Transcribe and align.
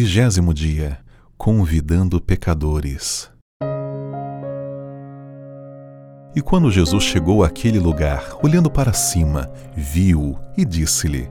Vigésimo 0.00 0.54
dia 0.54 0.96
Convidando 1.36 2.20
pecadores. 2.20 3.28
E 6.36 6.40
quando 6.40 6.70
Jesus 6.70 7.02
chegou 7.02 7.42
àquele 7.42 7.80
lugar, 7.80 8.38
olhando 8.40 8.70
para 8.70 8.92
cima, 8.92 9.50
viu 9.74 10.38
e 10.56 10.64
disse-lhe: 10.64 11.28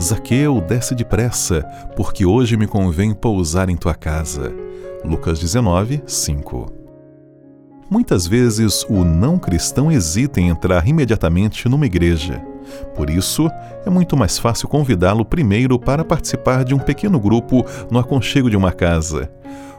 Zaqueu, 0.00 0.62
desce 0.62 0.94
depressa, 0.94 1.60
porque 1.94 2.24
hoje 2.24 2.56
me 2.56 2.66
convém 2.66 3.12
pousar 3.12 3.68
em 3.68 3.76
tua 3.76 3.94
casa. 3.94 4.50
Lucas 5.04 5.38
19, 5.38 6.02
5. 6.06 6.72
Muitas 7.90 8.26
vezes 8.26 8.82
o 8.88 9.04
não 9.04 9.38
cristão 9.38 9.92
hesita 9.92 10.40
em 10.40 10.48
entrar 10.48 10.88
imediatamente 10.88 11.68
numa 11.68 11.84
igreja. 11.84 12.42
Por 12.94 13.10
isso, 13.10 13.48
é 13.84 13.90
muito 13.90 14.16
mais 14.16 14.38
fácil 14.38 14.68
convidá-lo 14.68 15.24
primeiro 15.24 15.78
para 15.78 16.04
participar 16.04 16.64
de 16.64 16.74
um 16.74 16.78
pequeno 16.78 17.18
grupo 17.18 17.64
no 17.90 17.98
aconchego 17.98 18.50
de 18.50 18.56
uma 18.56 18.72
casa. 18.72 19.30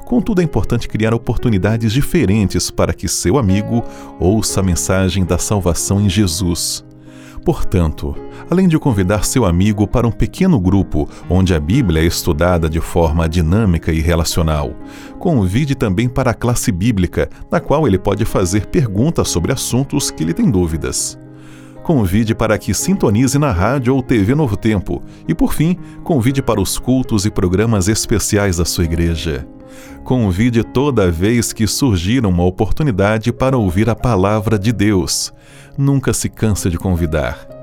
Contudo, 0.05 0.39
é 0.39 0.43
importante 0.43 0.87
criar 0.87 1.13
oportunidades 1.13 1.91
diferentes 1.91 2.71
para 2.71 2.93
que 2.93 3.09
seu 3.09 3.37
amigo 3.37 3.83
ouça 4.19 4.61
a 4.61 4.63
mensagem 4.63 5.25
da 5.25 5.37
salvação 5.37 5.99
em 5.99 6.07
Jesus. 6.07 6.85
Portanto, 7.47 8.13
além 8.49 8.67
de 8.67 8.77
convidar 8.77 9.23
seu 9.23 9.45
amigo 9.45 9.87
para 9.87 10.07
um 10.07 10.11
pequeno 10.11 10.59
grupo 10.59 11.09
onde 11.29 11.53
a 11.53 11.59
Bíblia 11.59 12.01
é 12.01 12.05
estudada 12.05 12.69
de 12.69 12.81
forma 12.81 13.27
dinâmica 13.27 13.91
e 13.91 14.01
relacional, 14.01 14.73
convide 15.17 15.75
também 15.75 16.09
para 16.09 16.31
a 16.31 16.33
classe 16.33 16.71
bíblica, 16.71 17.29
na 17.51 17.59
qual 17.59 17.87
ele 17.87 17.97
pode 17.97 18.25
fazer 18.25 18.65
perguntas 18.67 19.29
sobre 19.29 19.53
assuntos 19.53 20.11
que 20.11 20.25
lhe 20.25 20.33
tem 20.33 20.51
dúvidas. 20.51 21.17
Convide 21.87 22.35
para 22.35 22.57
que 22.57 22.73
sintonize 22.73 23.39
na 23.39 23.49
rádio 23.49 23.95
ou 23.95 24.03
TV 24.03 24.35
Novo 24.35 24.57
Tempo 24.57 25.01
e, 25.25 25.33
por 25.33 25.53
fim, 25.53 25.77
convide 26.03 26.41
para 26.41 26.59
os 26.59 26.77
cultos 26.77 27.25
e 27.25 27.31
programas 27.31 27.87
especiais 27.87 28.57
da 28.57 28.65
sua 28.65 28.83
igreja. 28.83 29.47
Convide 30.03 30.65
toda 30.65 31.09
vez 31.09 31.53
que 31.53 31.65
surgir 31.65 32.25
uma 32.25 32.43
oportunidade 32.43 33.31
para 33.31 33.57
ouvir 33.57 33.89
a 33.89 33.95
palavra 33.95 34.59
de 34.59 34.73
Deus. 34.73 35.31
Nunca 35.77 36.13
se 36.13 36.27
cansa 36.27 36.69
de 36.69 36.77
convidar. 36.77 37.56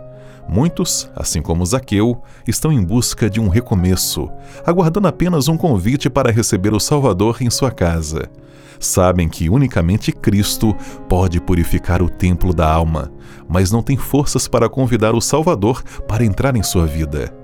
Muitos, 0.49 1.11
assim 1.17 1.41
como 1.41 1.65
Zaqueu, 1.65 2.23
estão 2.47 2.73
em 2.73 2.83
busca 2.83 3.31
de 3.31 3.41
um 3.41 3.49
recomeço, 3.49 4.31
aguardando 4.65 5.09
apenas 5.09 5.49
um 5.49 5.57
convite 5.57 6.11
para 6.11 6.31
receber 6.31 6.73
o 6.75 6.81
Salvador 6.81 7.39
em 7.41 7.51
sua 7.51 7.71
casa. 7.71 8.31
Sabem 8.79 9.29
que 9.29 9.49
unicamente 9.49 10.13
Cristo 10.13 10.77
pode 11.09 11.41
purificar 11.41 12.03
o 12.03 12.11
templo 12.11 12.53
da 12.53 12.71
alma, 12.71 13.11
mas 13.49 13.71
não 13.71 13.83
têm 13.83 13.97
forças 13.97 14.47
para 14.47 14.69
convidar 14.69 15.15
o 15.15 15.21
Salvador 15.21 15.83
para 16.07 16.25
entrar 16.25 16.55
em 16.57 16.63
sua 16.63 16.87
vida. 16.87 17.35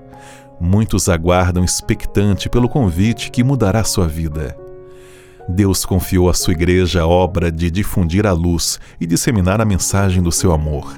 Muitos 0.59 1.09
aguardam 1.09 1.63
expectante 1.63 2.47
pelo 2.47 2.69
convite 2.69 3.31
que 3.31 3.43
mudará 3.43 3.83
sua 3.83 4.07
vida. 4.07 4.55
Deus 5.49 5.85
confiou 5.85 6.29
à 6.29 6.33
sua 6.33 6.53
igreja 6.53 7.01
a 7.01 7.07
obra 7.07 7.51
de 7.51 7.71
difundir 7.71 8.27
a 8.27 8.31
luz 8.31 8.79
e 8.99 9.07
disseminar 9.07 9.59
a 9.59 9.65
mensagem 9.65 10.21
do 10.21 10.31
seu 10.31 10.51
amor. 10.51 10.95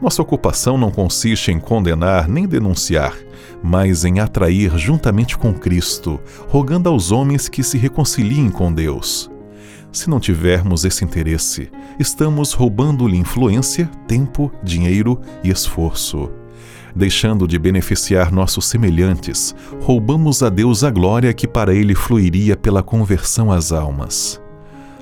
Nossa 0.00 0.20
ocupação 0.20 0.76
não 0.76 0.90
consiste 0.90 1.50
em 1.50 1.58
condenar 1.58 2.28
nem 2.28 2.46
denunciar, 2.46 3.14
mas 3.62 4.04
em 4.04 4.20
atrair 4.20 4.76
juntamente 4.76 5.38
com 5.38 5.54
Cristo, 5.54 6.20
rogando 6.48 6.88
aos 6.88 7.10
homens 7.10 7.48
que 7.48 7.62
se 7.62 7.78
reconciliem 7.78 8.50
com 8.50 8.72
Deus. 8.72 9.30
Se 9.90 10.10
não 10.10 10.20
tivermos 10.20 10.84
esse 10.84 11.02
interesse, 11.02 11.70
estamos 11.98 12.52
roubando-lhe 12.52 13.16
influência, 13.16 13.90
tempo, 14.06 14.52
dinheiro 14.62 15.18
e 15.42 15.50
esforço. 15.50 16.30
Deixando 16.94 17.48
de 17.48 17.58
beneficiar 17.58 18.30
nossos 18.30 18.66
semelhantes, 18.66 19.54
roubamos 19.80 20.42
a 20.42 20.50
Deus 20.50 20.84
a 20.84 20.90
glória 20.90 21.32
que 21.32 21.48
para 21.48 21.74
ele 21.74 21.94
fluiria 21.94 22.56
pela 22.56 22.82
conversão 22.82 23.50
às 23.50 23.72
almas. 23.72 24.40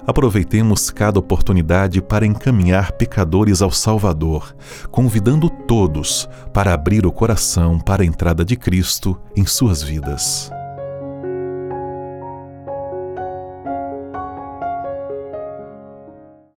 Aproveitemos 0.06 0.90
cada 0.90 1.18
oportunidade 1.18 2.02
para 2.02 2.26
encaminhar 2.26 2.92
pecadores 2.92 3.62
ao 3.62 3.70
Salvador, 3.70 4.54
convidando 4.90 5.48
todos 5.48 6.28
para 6.52 6.74
abrir 6.74 7.06
o 7.06 7.12
coração 7.12 7.78
para 7.80 8.02
a 8.02 8.06
entrada 8.06 8.44
de 8.44 8.56
Cristo 8.56 9.18
em 9.34 9.46
suas 9.46 9.82
vidas. 9.82 10.53